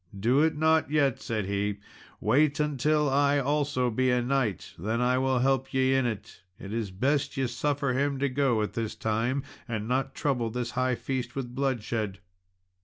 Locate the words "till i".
2.79-3.37